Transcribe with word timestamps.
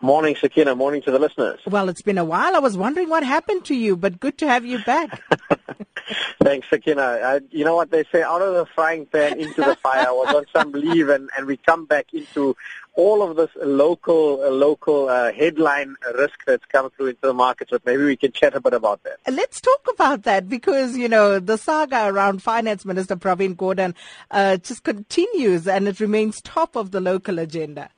Morning, 0.00 0.36
Sakina. 0.40 0.76
Morning 0.76 1.02
to 1.02 1.10
the 1.10 1.18
listeners. 1.18 1.58
Well, 1.66 1.88
it's 1.88 2.02
been 2.02 2.18
a 2.18 2.24
while. 2.24 2.54
I 2.54 2.60
was 2.60 2.76
wondering 2.76 3.08
what 3.08 3.24
happened 3.24 3.64
to 3.64 3.74
you, 3.74 3.96
but 3.96 4.20
good 4.20 4.38
to 4.38 4.46
have 4.46 4.64
you 4.64 4.78
back. 4.84 5.20
Thanks, 6.40 6.70
Sakina. 6.70 7.02
Uh, 7.02 7.40
you 7.50 7.64
know 7.64 7.74
what 7.74 7.90
they 7.90 8.04
say, 8.12 8.22
out 8.22 8.40
of 8.40 8.54
the 8.54 8.64
frying 8.64 9.06
pan 9.06 9.40
into 9.40 9.60
the 9.60 9.74
fire. 9.74 10.06
I 10.06 10.12
was 10.12 10.34
on 10.36 10.44
some 10.54 10.70
leave, 10.80 11.08
and, 11.08 11.28
and 11.36 11.48
we 11.48 11.56
come 11.56 11.84
back 11.84 12.14
into 12.14 12.56
all 12.94 13.28
of 13.28 13.36
this 13.36 13.50
local 13.60 14.40
uh, 14.40 14.50
local 14.50 15.08
uh, 15.08 15.32
headline 15.32 15.96
risk 16.14 16.44
that's 16.46 16.64
come 16.66 16.90
through 16.90 17.08
into 17.08 17.22
the 17.22 17.34
markets. 17.34 17.72
But 17.72 17.84
maybe 17.84 18.04
we 18.04 18.16
can 18.16 18.30
chat 18.30 18.54
a 18.54 18.60
bit 18.60 18.74
about 18.74 19.02
that. 19.02 19.18
Let's 19.28 19.60
talk 19.60 19.84
about 19.92 20.22
that 20.22 20.48
because 20.48 20.96
you 20.96 21.08
know 21.08 21.40
the 21.40 21.58
saga 21.58 22.06
around 22.06 22.40
Finance 22.40 22.84
Minister 22.84 23.16
Pravin 23.16 23.56
Gordhan 23.56 23.94
uh, 24.30 24.58
just 24.58 24.84
continues, 24.84 25.66
and 25.66 25.88
it 25.88 25.98
remains 25.98 26.40
top 26.40 26.76
of 26.76 26.92
the 26.92 27.00
local 27.00 27.40
agenda. 27.40 27.90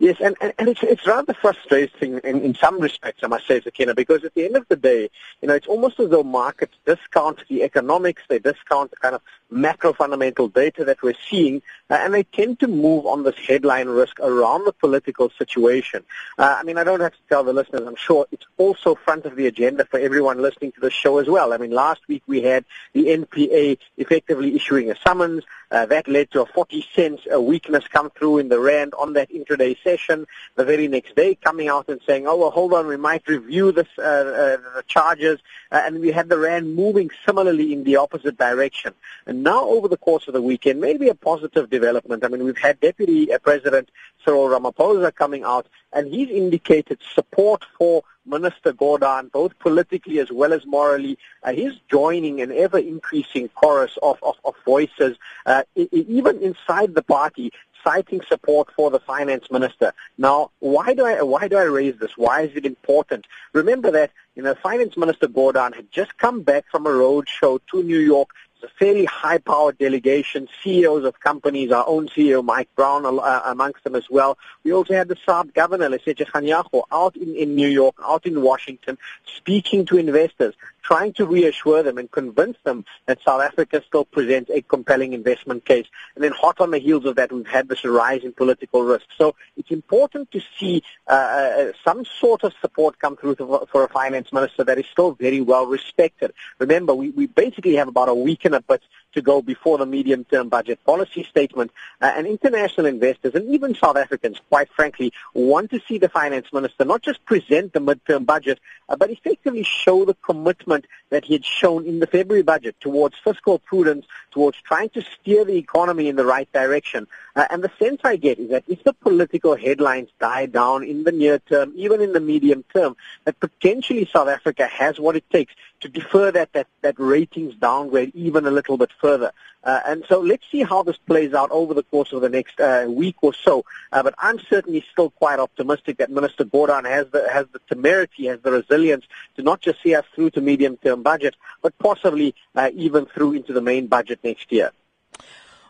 Yes, 0.00 0.18
and, 0.20 0.36
and, 0.40 0.52
and 0.60 0.68
it's, 0.68 0.82
it's 0.84 1.04
rather 1.08 1.34
frustrating 1.34 2.20
in, 2.22 2.40
in 2.42 2.54
some 2.54 2.78
respects, 2.78 3.24
I 3.24 3.26
must 3.26 3.48
say, 3.48 3.60
Sakina, 3.60 3.96
because 3.96 4.22
at 4.22 4.32
the 4.34 4.44
end 4.44 4.54
of 4.54 4.64
the 4.68 4.76
day, 4.76 5.10
you 5.42 5.48
know, 5.48 5.54
it's 5.54 5.66
almost 5.66 5.98
as 5.98 6.10
though 6.10 6.22
markets 6.22 6.76
discount 6.86 7.42
the 7.48 7.64
economics, 7.64 8.22
they 8.28 8.38
discount 8.38 8.92
the 8.92 8.96
kind 8.96 9.16
of 9.16 9.22
macro 9.50 9.92
fundamental 9.92 10.46
data 10.48 10.84
that 10.84 11.02
we're 11.02 11.14
seeing, 11.28 11.62
uh, 11.90 11.94
and 11.94 12.14
they 12.14 12.22
tend 12.22 12.60
to 12.60 12.68
move 12.68 13.06
on 13.06 13.24
this 13.24 13.34
headline 13.38 13.88
risk 13.88 14.20
around 14.20 14.64
the 14.66 14.72
political 14.72 15.30
situation. 15.30 16.04
Uh, 16.38 16.56
I 16.60 16.62
mean, 16.62 16.78
I 16.78 16.84
don't 16.84 17.00
have 17.00 17.14
to 17.14 17.22
tell 17.28 17.42
the 17.42 17.52
listeners, 17.52 17.84
I'm 17.84 17.96
sure 17.96 18.26
it's 18.30 18.46
also 18.56 18.94
front 18.94 19.24
of 19.24 19.34
the 19.34 19.46
agenda 19.48 19.84
for 19.84 19.98
everyone 19.98 20.40
listening 20.40 20.72
to 20.72 20.80
the 20.80 20.90
show 20.90 21.18
as 21.18 21.28
well. 21.28 21.52
I 21.52 21.56
mean, 21.56 21.72
last 21.72 22.06
week 22.06 22.22
we 22.28 22.42
had 22.42 22.64
the 22.92 23.06
NPA 23.06 23.78
effectively 23.96 24.54
issuing 24.54 24.92
a 24.92 24.96
summons. 24.96 25.42
Uh, 25.70 25.84
that 25.86 26.08
led 26.08 26.30
to 26.30 26.42
a 26.42 26.46
40 26.46 26.86
cents 26.94 27.22
a 27.30 27.40
weakness 27.40 27.86
come 27.88 28.10
through 28.10 28.38
in 28.38 28.48
the 28.48 28.58
rand 28.58 28.94
on 28.98 29.12
that 29.14 29.30
intraday 29.30 29.76
session. 29.88 30.26
The 30.56 30.64
very 30.72 30.88
next 30.96 31.12
day, 31.22 31.30
coming 31.48 31.68
out 31.74 31.86
and 31.92 32.00
saying, 32.06 32.26
"Oh, 32.26 32.36
well, 32.40 32.52
hold 32.58 32.72
on, 32.78 32.86
we 32.86 32.96
might 33.08 33.24
review 33.36 33.66
this 33.78 33.92
uh, 33.98 34.02
uh, 34.02 34.56
the 34.76 34.84
charges," 34.94 35.38
uh, 35.72 35.82
and 35.84 36.00
we 36.00 36.10
had 36.18 36.28
the 36.28 36.38
rand 36.46 36.66
moving 36.82 37.08
similarly 37.26 37.68
in 37.74 37.80
the 37.88 37.96
opposite 38.04 38.36
direction. 38.46 38.92
And 39.28 39.36
now, 39.42 39.62
over 39.74 39.88
the 39.94 40.02
course 40.08 40.24
of 40.28 40.34
the 40.34 40.42
weekend, 40.50 40.80
maybe 40.88 41.06
a 41.08 41.14
positive 41.30 41.66
development. 41.78 42.24
I 42.24 42.28
mean, 42.28 42.44
we've 42.44 42.64
had 42.68 42.76
Deputy 42.88 43.18
uh, 43.32 43.38
President 43.38 43.86
Cyril 44.24 44.48
Ramaphosa 44.54 45.10
coming 45.22 45.44
out, 45.44 45.66
and 45.92 46.04
he's 46.14 46.30
indicated 46.30 46.98
support 47.14 47.64
for 47.78 48.02
Minister 48.28 48.72
Gordhan, 48.72 49.32
both 49.32 49.58
politically 49.58 50.18
as 50.18 50.30
well 50.30 50.52
as 50.52 50.64
morally. 50.66 51.18
Uh, 51.42 51.52
he's 51.52 51.76
joining 51.90 52.40
an 52.40 52.52
ever-increasing 52.52 53.48
chorus 53.60 53.96
of, 54.02 54.18
of, 54.22 54.36
of 54.44 54.54
voices, 54.64 55.16
uh, 55.46 55.62
even 55.74 56.34
inside 56.42 56.94
the 56.94 57.02
party, 57.02 57.52
citing 57.84 58.20
support 58.28 58.70
for 58.76 58.90
the 58.90 59.00
finance 59.00 59.50
minister. 59.50 59.92
Now, 60.16 60.50
why 60.60 60.94
do 60.94 61.04
I 61.04 61.22
why 61.22 61.48
do 61.48 61.56
I 61.56 61.64
raise 61.64 61.96
this? 61.98 62.16
Why 62.16 62.42
is 62.42 62.56
it 62.56 62.66
important? 62.66 63.26
Remember 63.52 63.90
that 63.90 64.10
you 64.34 64.42
know, 64.42 64.54
Finance 64.54 64.96
Minister 64.96 65.26
Gordhan 65.26 65.74
had 65.74 65.90
just 65.90 66.16
come 66.16 66.42
back 66.42 66.64
from 66.70 66.86
a 66.86 66.92
road 66.92 67.28
show 67.28 67.58
to 67.70 67.82
New 67.82 67.98
York 67.98 68.30
it's 68.60 68.72
a 68.72 68.74
fairly 68.76 69.04
high-powered 69.04 69.78
delegation, 69.78 70.48
CEOs 70.62 71.04
of 71.04 71.20
companies, 71.20 71.70
our 71.70 71.84
own 71.86 72.08
CEO, 72.08 72.44
Mike 72.44 72.68
Brown, 72.74 73.06
uh, 73.06 73.42
amongst 73.44 73.84
them 73.84 73.94
as 73.94 74.10
well. 74.10 74.36
We 74.64 74.72
also 74.72 74.94
had 74.94 75.06
the 75.06 75.14
SARB 75.14 75.54
governor, 75.54 75.88
Lesetja 75.88 76.26
Kganyago, 76.26 76.82
out 76.90 77.16
in, 77.16 77.36
in 77.36 77.54
New 77.54 77.68
York, 77.68 77.94
out 78.02 78.26
in 78.26 78.42
Washington, 78.42 78.98
speaking 79.36 79.86
to 79.86 79.96
investors, 79.96 80.54
trying 80.82 81.12
to 81.14 81.26
reassure 81.26 81.82
them 81.82 81.98
and 81.98 82.10
convince 82.10 82.56
them 82.64 82.84
that 83.06 83.18
South 83.22 83.42
Africa 83.42 83.82
still 83.86 84.04
presents 84.04 84.50
a 84.50 84.62
compelling 84.62 85.12
investment 85.12 85.64
case. 85.64 85.86
And 86.14 86.24
then 86.24 86.32
hot 86.32 86.60
on 86.60 86.70
the 86.70 86.78
heels 86.78 87.04
of 87.04 87.16
that, 87.16 87.32
we've 87.32 87.46
had 87.46 87.68
this 87.68 87.84
rise 87.84 88.24
in 88.24 88.32
political 88.32 88.82
risk. 88.82 89.06
So 89.16 89.34
it's 89.56 89.70
important 89.70 90.30
to 90.32 90.40
see 90.58 90.82
uh, 91.06 91.12
uh 91.12 91.72
some 91.84 92.04
sort 92.04 92.44
of 92.44 92.52
support 92.60 92.98
come 92.98 93.16
through 93.16 93.36
for 93.36 93.84
a 93.84 93.88
finance 93.88 94.32
minister 94.32 94.64
that 94.64 94.78
is 94.78 94.86
still 94.90 95.12
very 95.12 95.40
well 95.40 95.66
respected. 95.66 96.32
Remember, 96.58 96.94
we, 96.94 97.10
we 97.10 97.26
basically 97.26 97.76
have 97.76 97.88
about 97.88 98.08
a 98.08 98.14
week 98.14 98.44
and 98.44 98.54
a 98.54 98.60
bit 98.60 98.82
to 99.14 99.22
go 99.22 99.42
before 99.42 99.78
the 99.78 99.86
medium-term 99.86 100.48
budget 100.48 100.78
policy 100.84 101.24
statement. 101.24 101.70
Uh, 102.00 102.12
and 102.16 102.26
international 102.26 102.86
investors 102.86 103.34
and 103.34 103.48
even 103.50 103.74
South 103.74 103.96
Africans, 103.96 104.40
quite 104.48 104.68
frankly, 104.70 105.12
want 105.34 105.70
to 105.70 105.80
see 105.88 105.98
the 105.98 106.08
finance 106.08 106.46
minister 106.52 106.84
not 106.84 107.02
just 107.02 107.24
present 107.24 107.72
the 107.72 107.80
midterm 107.80 108.26
budget, 108.26 108.58
uh, 108.88 108.96
but 108.96 109.10
effectively 109.10 109.62
show 109.62 110.04
the 110.04 110.14
commitment 110.14 110.86
that 111.10 111.24
he 111.24 111.34
had 111.34 111.44
shown 111.44 111.86
in 111.86 112.00
the 112.00 112.06
February 112.06 112.42
budget 112.42 112.76
towards 112.80 113.16
fiscal 113.22 113.58
prudence, 113.58 114.06
towards 114.30 114.58
trying 114.62 114.90
to 114.90 115.02
steer 115.02 115.44
the 115.44 115.56
economy 115.56 116.08
in 116.08 116.16
the 116.16 116.24
right 116.24 116.50
direction. 116.52 117.06
Uh, 117.34 117.46
and 117.50 117.62
the 117.62 117.70
sense 117.78 118.00
I 118.04 118.16
get 118.16 118.38
is 118.38 118.50
that 118.50 118.64
if 118.68 118.82
the 118.84 118.92
political 118.92 119.56
headlines 119.56 120.08
die 120.18 120.46
down 120.46 120.84
in 120.84 121.04
the 121.04 121.12
near 121.12 121.38
term, 121.38 121.72
even 121.76 122.00
in 122.00 122.12
the 122.12 122.20
medium 122.20 122.64
term, 122.74 122.96
that 123.24 123.40
potentially 123.40 124.08
South 124.12 124.28
Africa 124.28 124.66
has 124.66 124.98
what 124.98 125.16
it 125.16 125.28
takes 125.30 125.54
to 125.80 125.88
defer 125.88 126.30
that, 126.32 126.52
that, 126.52 126.66
that 126.82 126.94
ratings 126.98 127.54
downgrade 127.56 128.12
even 128.14 128.46
a 128.46 128.50
little 128.50 128.76
bit 128.76 128.90
further. 129.00 129.32
Uh, 129.64 129.80
and 129.86 130.04
so 130.08 130.20
let's 130.20 130.44
see 130.50 130.62
how 130.62 130.82
this 130.82 130.96
plays 130.96 131.34
out 131.34 131.50
over 131.50 131.74
the 131.74 131.82
course 131.82 132.12
of 132.12 132.20
the 132.20 132.28
next 132.28 132.60
uh, 132.60 132.86
week 132.88 133.16
or 133.22 133.34
so. 133.34 133.64
Uh, 133.92 134.02
but 134.02 134.14
I'm 134.18 134.38
certainly 134.38 134.84
still 134.92 135.10
quite 135.10 135.38
optimistic 135.38 135.98
that 135.98 136.10
Minister 136.10 136.44
Gordhan 136.44 136.84
has 136.84 137.08
the, 137.10 137.28
has 137.30 137.46
the 137.52 137.60
temerity, 137.68 138.26
has 138.26 138.40
the 138.40 138.52
resilience 138.52 139.04
to 139.36 139.42
not 139.42 139.60
just 139.60 139.82
see 139.82 139.94
us 139.94 140.04
through 140.14 140.30
to 140.30 140.40
medium-term 140.40 141.02
budget, 141.02 141.34
but 141.60 141.76
possibly 141.78 142.34
uh, 142.54 142.70
even 142.74 143.06
through 143.06 143.32
into 143.32 143.52
the 143.52 143.60
main 143.60 143.88
budget 143.88 144.20
next 144.22 144.50
year. 144.52 144.70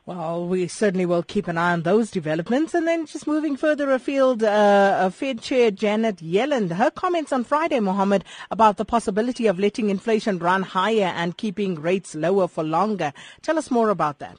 Well, 0.08 0.46
we 0.46 0.69
certainly 0.69 1.04
will 1.04 1.22
keep 1.22 1.48
an 1.48 1.58
eye 1.58 1.72
on 1.72 1.82
those 1.82 2.10
developments. 2.10 2.72
And 2.72 2.88
then 2.88 3.04
just 3.04 3.26
moving 3.26 3.58
further 3.58 3.91
afield, 3.92 4.42
uh, 4.42 5.10
Fed 5.10 5.42
Chair 5.42 5.70
Janet 5.70 6.16
Yellen, 6.22 6.72
her 6.72 6.91
comments 6.91 7.30
on 7.30 7.44
Friday, 7.44 7.78
Mohammed, 7.78 8.24
about 8.50 8.78
the 8.78 8.86
possibility 8.86 9.46
of 9.46 9.58
letting 9.58 9.91
inflation 9.91 10.38
run 10.38 10.62
higher 10.62 11.12
and 11.14 11.36
keeping 11.36 11.74
rates 11.74 12.14
lower 12.14 12.48
for 12.48 12.64
longer. 12.64 13.12
Tell 13.42 13.58
us 13.58 13.70
more 13.70 13.91
about 13.91 14.19
that. 14.20 14.38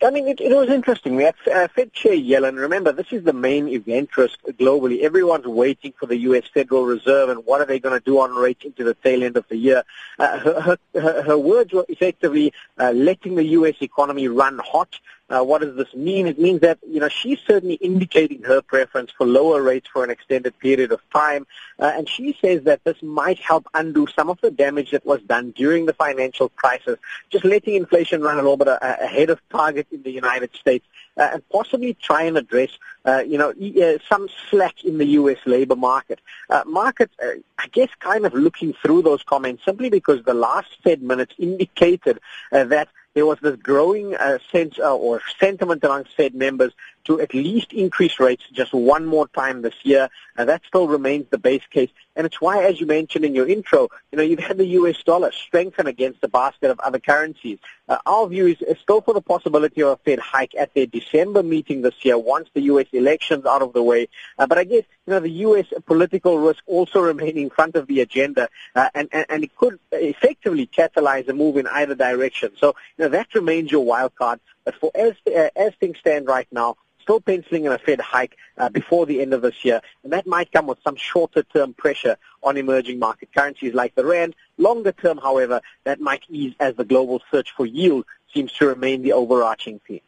I 0.00 0.10
mean, 0.10 0.28
it, 0.28 0.40
it 0.40 0.54
was 0.54 0.68
interesting. 0.68 1.16
We 1.16 1.24
had 1.24 1.34
uh, 1.52 1.66
Fed 1.68 1.92
Chair 1.92 2.12
Yellen. 2.12 2.56
Remember, 2.56 2.92
this 2.92 3.08
is 3.10 3.24
the 3.24 3.32
main 3.32 3.66
event 3.68 4.16
risk 4.16 4.38
globally. 4.46 5.02
Everyone's 5.02 5.46
waiting 5.46 5.92
for 5.98 6.06
the 6.06 6.16
U.S. 6.18 6.44
Federal 6.54 6.84
Reserve 6.84 7.30
and 7.30 7.44
what 7.44 7.60
are 7.60 7.66
they 7.66 7.80
going 7.80 7.98
to 7.98 8.04
do 8.04 8.20
on 8.20 8.32
rates 8.34 8.64
into 8.64 8.84
the 8.84 8.94
tail 8.94 9.24
end 9.24 9.36
of 9.36 9.44
the 9.48 9.56
year. 9.56 9.82
Uh, 10.18 10.38
her, 10.38 10.78
her, 10.94 11.22
her 11.22 11.38
words 11.38 11.72
were 11.72 11.84
effectively 11.88 12.52
uh, 12.78 12.92
letting 12.92 13.34
the 13.34 13.44
U.S. 13.44 13.74
economy 13.80 14.28
run 14.28 14.60
hot. 14.64 15.00
Uh, 15.30 15.42
what 15.42 15.60
does 15.60 15.76
this 15.76 15.94
mean? 15.94 16.26
It 16.26 16.38
means 16.38 16.60
that, 16.60 16.78
you 16.88 17.00
know, 17.00 17.08
she's 17.08 17.38
certainly 17.46 17.74
indicating 17.74 18.42
her 18.44 18.62
preference 18.62 19.10
for 19.10 19.26
lower 19.26 19.62
rates 19.62 19.88
for 19.92 20.02
an 20.02 20.10
extended 20.10 20.58
period 20.58 20.90
of 20.90 21.00
time. 21.10 21.46
Uh, 21.78 21.92
and 21.94 22.08
she 22.08 22.36
says 22.40 22.62
that 22.64 22.82
this 22.84 23.02
might 23.02 23.38
help 23.38 23.66
undo 23.74 24.06
some 24.16 24.30
of 24.30 24.40
the 24.40 24.50
damage 24.50 24.92
that 24.92 25.04
was 25.04 25.20
done 25.22 25.50
during 25.50 25.86
the 25.86 25.92
financial 25.92 26.48
crisis, 26.50 26.98
just 27.30 27.44
letting 27.44 27.74
inflation 27.74 28.22
run 28.22 28.34
a 28.34 28.42
little 28.42 28.56
bit 28.56 28.68
uh, 28.68 28.78
ahead 28.80 29.28
of 29.28 29.40
target 29.50 29.86
in 29.92 30.02
the 30.02 30.10
United 30.10 30.54
States. 30.54 30.86
Uh, 31.18 31.30
and 31.32 31.48
possibly 31.48 31.94
try 31.94 32.22
and 32.22 32.38
address, 32.38 32.70
uh, 33.04 33.24
you 33.26 33.36
know, 33.36 33.50
uh, 33.50 33.98
some 34.08 34.28
slack 34.48 34.84
in 34.84 34.98
the 34.98 35.04
U.S. 35.06 35.38
labor 35.46 35.74
market. 35.74 36.20
Uh, 36.48 36.62
market, 36.64 37.10
uh, 37.20 37.30
I 37.58 37.66
guess, 37.72 37.88
kind 37.98 38.24
of 38.24 38.34
looking 38.34 38.72
through 38.72 39.02
those 39.02 39.24
comments 39.24 39.64
simply 39.64 39.90
because 39.90 40.22
the 40.22 40.34
last 40.34 40.76
Fed 40.84 41.02
minutes 41.02 41.34
indicated 41.36 42.20
uh, 42.52 42.64
that 42.64 42.88
there 43.18 43.26
was 43.26 43.40
this 43.40 43.56
growing 43.56 44.14
uh, 44.14 44.38
sense 44.52 44.78
uh, 44.78 44.96
or 44.96 45.20
sentiment 45.40 45.82
among 45.82 46.04
Fed 46.04 46.36
members 46.36 46.72
to 47.02 47.20
at 47.20 47.34
least 47.34 47.72
increase 47.72 48.20
rates 48.20 48.44
just 48.52 48.72
one 48.72 49.06
more 49.06 49.26
time 49.26 49.62
this 49.62 49.74
year. 49.82 50.08
And 50.36 50.48
that 50.48 50.62
still 50.64 50.86
remains 50.86 51.26
the 51.28 51.36
base 51.36 51.66
case. 51.68 51.90
And 52.18 52.26
it's 52.26 52.40
why, 52.40 52.64
as 52.64 52.80
you 52.80 52.86
mentioned 52.86 53.24
in 53.24 53.32
your 53.32 53.48
intro, 53.48 53.88
you 54.10 54.18
know, 54.18 54.24
you've 54.24 54.40
had 54.40 54.58
the 54.58 54.66
U.S. 54.66 55.00
dollar 55.04 55.30
strengthen 55.30 55.86
against 55.86 56.18
a 56.24 56.28
basket 56.28 56.68
of 56.68 56.80
other 56.80 56.98
currencies. 56.98 57.60
Uh, 57.88 57.98
our 58.06 58.26
view 58.26 58.48
is, 58.48 58.60
is 58.60 58.76
still 58.80 59.00
for 59.00 59.14
the 59.14 59.20
possibility 59.20 59.82
of 59.82 59.90
a 59.90 59.96
Fed 59.98 60.18
hike 60.18 60.56
at 60.56 60.74
their 60.74 60.86
December 60.86 61.44
meeting 61.44 61.80
this 61.80 61.94
year 62.04 62.18
once 62.18 62.48
the 62.54 62.62
U.S. 62.62 62.86
elections 62.92 63.46
out 63.46 63.62
of 63.62 63.72
the 63.72 63.84
way. 63.84 64.08
Uh, 64.36 64.48
but 64.48 64.58
I 64.58 64.64
guess, 64.64 64.82
you 65.06 65.12
know, 65.12 65.20
the 65.20 65.30
U.S. 65.30 65.66
political 65.86 66.40
risk 66.40 66.60
also 66.66 67.00
remaining 67.12 67.44
in 67.44 67.50
front 67.50 67.76
of 67.76 67.86
the 67.86 68.00
agenda, 68.00 68.48
uh, 68.74 68.88
and, 68.96 69.08
and, 69.12 69.26
and 69.28 69.44
it 69.44 69.56
could 69.56 69.78
effectively 69.92 70.66
catalyze 70.66 71.28
a 71.28 71.32
move 71.32 71.56
in 71.56 71.68
either 71.68 71.94
direction. 71.94 72.50
So, 72.58 72.74
you 72.96 73.04
know, 73.04 73.10
that 73.10 73.32
remains 73.32 73.70
your 73.70 73.84
wild 73.84 74.16
card. 74.16 74.40
But 74.64 74.74
for 74.74 74.90
as, 74.96 75.12
uh, 75.24 75.50
as 75.54 75.72
things 75.76 75.98
stand 75.98 76.26
right 76.26 76.48
now, 76.50 76.78
still 77.08 77.20
penciling 77.22 77.64
in 77.64 77.72
a 77.72 77.78
Fed 77.78 78.02
hike 78.02 78.36
uh, 78.58 78.68
before 78.68 79.06
the 79.06 79.22
end 79.22 79.32
of 79.32 79.40
this 79.40 79.64
year, 79.64 79.80
and 80.04 80.12
that 80.12 80.26
might 80.26 80.52
come 80.52 80.66
with 80.66 80.78
some 80.84 80.94
shorter-term 80.94 81.72
pressure 81.72 82.18
on 82.42 82.58
emerging 82.58 82.98
market 82.98 83.30
currencies 83.34 83.72
like 83.72 83.94
the 83.94 84.04
rand. 84.04 84.36
Longer 84.58 84.92
term, 84.92 85.16
however, 85.16 85.62
that 85.84 86.02
might 86.02 86.24
ease 86.28 86.54
as 86.60 86.74
the 86.76 86.84
global 86.84 87.22
search 87.30 87.54
for 87.56 87.64
yield 87.64 88.04
seems 88.34 88.52
to 88.58 88.66
remain 88.66 89.00
the 89.00 89.14
overarching 89.14 89.80
theme. 89.88 90.02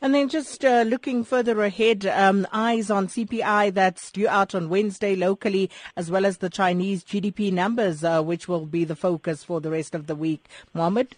And 0.00 0.14
then 0.14 0.28
just 0.28 0.64
uh, 0.64 0.84
looking 0.86 1.24
further 1.24 1.60
ahead, 1.64 2.06
um, 2.06 2.46
eyes 2.52 2.92
on 2.92 3.08
CPI 3.08 3.74
that's 3.74 4.12
due 4.12 4.28
out 4.28 4.54
on 4.54 4.68
Wednesday 4.68 5.16
locally, 5.16 5.68
as 5.96 6.12
well 6.12 6.24
as 6.24 6.38
the 6.38 6.48
Chinese 6.48 7.02
GDP 7.02 7.52
numbers, 7.52 8.04
uh, 8.04 8.22
which 8.22 8.46
will 8.46 8.66
be 8.66 8.84
the 8.84 8.94
focus 8.94 9.42
for 9.42 9.60
the 9.60 9.70
rest 9.70 9.96
of 9.96 10.06
the 10.06 10.14
week. 10.14 10.46
Mohammed? 10.72 11.16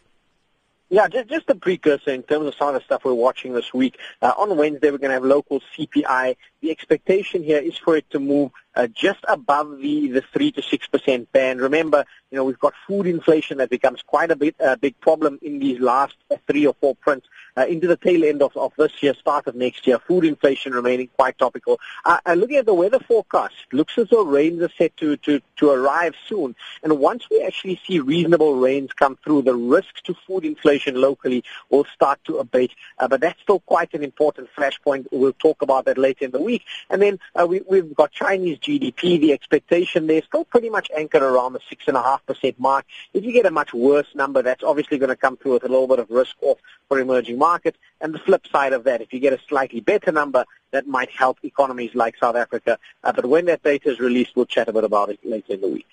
Yeah, 0.91 1.07
just, 1.09 1.29
just 1.29 1.51
a 1.51 1.55
precursor 1.55 2.13
in 2.13 2.23
terms 2.23 2.47
of 2.47 2.55
some 2.55 2.69
of 2.69 2.75
the 2.75 2.81
stuff 2.81 3.05
we're 3.05 3.13
watching 3.13 3.53
this 3.53 3.75
week. 3.75 3.99
Uh, 4.23 4.33
on 4.39 4.57
Wednesday, 4.57 4.91
we're 4.91 4.99
going 4.99 5.11
to 5.11 5.15
have 5.15 5.25
local 5.25 5.61
CPI. 5.77 6.37
The 6.63 6.71
expectation 6.71 7.43
here 7.43 7.59
is 7.59 7.77
for 7.77 7.97
it 7.97 8.09
to 8.11 8.19
move 8.19 8.53
uh, 8.79 8.87
just 8.87 9.19
above 9.29 9.79
the, 9.79 10.09
the 10.09 10.23
3 10.33 10.53
to 10.53 10.63
6% 10.63 11.27
band. 11.33 11.61
Remember, 11.61 12.05
you 12.31 12.37
know, 12.37 12.45
we've 12.45 12.59
got 12.59 12.75
food 12.87 13.07
inflation 13.07 13.59
that 13.59 13.71
becomes 13.71 14.03
quite 14.03 14.31
a 14.31 14.37
bit, 14.37 14.55
a 14.61 14.77
big 14.77 14.99
problem 15.01 15.39
in 15.43 15.59
these 15.59 15.81
last 15.81 16.15
uh, 16.31 16.37
three 16.47 16.67
or 16.67 16.75
four 16.75 16.95
prints 16.95 17.27
uh, 17.57 17.67
into 17.67 17.89
the 17.89 17.97
tail 17.97 18.25
end 18.25 18.41
of, 18.41 18.57
of 18.57 18.73
this 18.79 19.03
year, 19.03 19.15
start 19.15 19.47
of 19.49 19.57
next 19.57 19.87
year. 19.87 19.99
Food 19.99 20.25
inflation 20.25 20.73
remaining 20.73 21.09
quite 21.17 21.37
topical. 21.39 21.81
Uh, 22.05 22.19
looking 22.37 22.57
at 22.57 22.67
the 22.67 22.75
weather 22.75 23.01
forecast, 23.01 23.55
looks 23.73 23.99
as 23.99 24.09
though 24.11 24.25
rains 24.25 24.63
are 24.63 24.71
set 24.79 24.97
to, 24.99 25.17
to, 25.19 25.41
to 25.57 25.71
arrive 25.71 26.15
soon. 26.29 26.55
And 26.85 26.99
once 26.99 27.25
we 27.31 27.43
actually 27.43 27.81
see 27.87 27.99
reasonable 27.99 28.57
rains 28.57 28.93
come 28.93 29.19
through, 29.25 29.43
the 29.43 29.57
risks 29.57 30.03
to 30.03 30.15
food 30.27 30.45
inflation 30.45 30.95
locally 30.95 31.43
will 31.69 31.87
start 31.93 32.21
to 32.27 32.39
abate. 32.39 32.73
Uh, 32.99 33.09
but 33.09 33.21
that's 33.21 33.41
still 33.43 33.61
quite 33.61 33.93
an 33.95 34.05
important 34.05 34.49
flashpoint. 34.57 35.07
We'll 35.11 35.33
talk 35.33 35.63
about 35.63 35.87
that 35.87 35.99
later 35.99 36.27
in 36.27 36.31
the 36.31 36.41
week. 36.41 36.63
And 36.91 37.03
then 37.03 37.19
uh, 37.35 37.47
we, 37.47 37.63
we've 37.69 37.95
got 37.95 38.13
Chinese 38.13 38.59
GDP. 38.69 39.19
The 39.19 39.33
expectation 39.33 40.07
there 40.07 40.19
is 40.19 40.25
still 40.25 40.45
pretty 40.45 40.69
much 40.69 40.91
anchored 40.97 41.23
around 41.23 41.55
the 41.55 41.61
6.5% 41.61 42.59
mark. 42.59 42.85
If 43.15 43.25
you 43.25 43.33
get 43.33 43.47
a 43.47 43.51
much 43.51 43.73
worse 43.73 44.15
number, 44.15 44.43
that's 44.43 44.63
obviously 44.63 44.99
going 44.99 45.09
to 45.09 45.17
come 45.17 45.39
through 45.39 45.55
with 45.55 45.65
a 45.65 45.69
little 45.69 45.89
bit 45.89 45.99
of 45.99 46.11
risk 46.11 46.37
off 46.43 46.59
for 46.89 47.01
emerging 47.01 47.39
markets. 47.39 47.79
And 48.01 48.15
the 48.15 48.19
flip 48.19 48.47
side 48.47 48.75
of 48.75 48.85
that, 48.85 49.01
if 49.01 49.13
you 49.13 49.21
get 49.21 49.33
a 49.33 49.41
slightly 49.49 49.81
better 49.81 50.13
number, 50.13 50.45
that 50.71 50.87
might 50.87 51.11
help 51.11 51.39
economies 51.43 51.95
like 51.95 52.17
South 52.19 52.37
Africa. 52.37 52.79
Uh, 53.03 53.13
but 53.13 53.25
when 53.25 53.47
that 53.47 53.63
data 53.63 53.91
is 53.91 53.99
released, 53.99 54.37
we'll 54.37 54.45
chat 54.45 54.69
a 54.69 54.73
bit 54.73 54.85
about 54.85 55.09
it 55.09 55.19
later 55.25 55.55
in 55.55 55.63
the 55.63 55.69
week. 55.69 55.87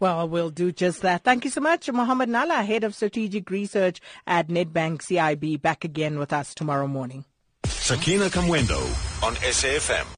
Well, 0.00 0.26
we'll 0.28 0.50
do 0.50 0.72
just 0.72 1.02
that. 1.02 1.24
Thank 1.24 1.44
you 1.44 1.50
so 1.50 1.60
much, 1.60 1.90
Mohammed 1.90 2.28
Nalla, 2.28 2.64
Head 2.64 2.84
of 2.84 2.94
Strategic 2.94 3.50
Research 3.50 4.00
at 4.26 4.48
Nedbank 4.48 5.02
CIB, 5.02 5.60
back 5.60 5.84
again 5.84 6.18
with 6.18 6.32
us 6.32 6.54
tomorrow 6.54 6.86
morning. 6.86 7.24
Sakina 7.66 8.26
Kamwendo 8.26 8.80
on 9.22 9.34
SAFM. 9.34 10.14